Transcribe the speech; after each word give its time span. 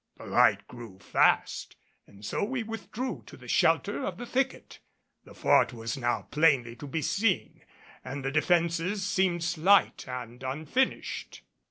The 0.17 0.25
light 0.25 0.67
grew 0.67 0.97
fast, 0.97 1.75
and 2.07 2.25
so 2.25 2.43
we 2.43 2.63
withdrew 2.63 3.21
to 3.27 3.37
the 3.37 3.47
shelter 3.47 4.03
of 4.03 4.17
the 4.17 4.25
thicket. 4.25 4.79
The 5.25 5.35
fort 5.35 5.73
was 5.73 5.95
now 5.95 6.23
plainly 6.31 6.75
to 6.77 6.87
be 6.87 7.03
seen 7.03 7.61
and 8.03 8.25
the 8.25 8.31
defenses 8.31 9.05
seemed 9.05 9.43
slight 9.43 10.07
and 10.07 10.41
unfinished. 10.41 11.43